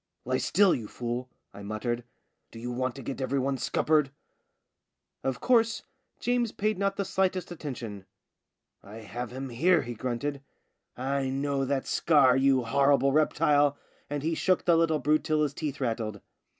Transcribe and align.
"Lie 0.25 0.37
still, 0.37 0.73
you 0.73 0.87
fool," 0.87 1.29
I 1.53 1.61
muttered. 1.61 2.03
"Do 2.49 2.57
you 2.57 2.71
want 2.71 2.95
to 2.95 3.03
get 3.03 3.21
every 3.21 3.37
one' 3.37 3.55
scuppered 3.59 4.09
'?"Of 5.23 5.39
course, 5.39 5.83
James 6.19 6.51
paid 6.51 6.79
not 6.79 6.95
the 6.95 7.05
slightest 7.05 7.51
attention." 7.51 8.05
I 8.83 9.01
have 9.01 9.29
him 9.29 9.49
here," 9.49 9.83
he 9.83 9.93
grunted." 9.93 10.41
I 10.97 11.29
know 11.29 11.65
that 11.65 11.85
scar, 11.85 12.35
you 12.35 12.63
horrible 12.63 13.11
reptile," 13.11 13.77
and 14.09 14.23
he 14.23 14.33
shook 14.33 14.65
the 14.65 14.75
little 14.75 14.97
brute 14.97 15.23
till 15.23 15.43
his 15.43 15.53
teeth 15.53 15.79
rattled. 15.79 16.21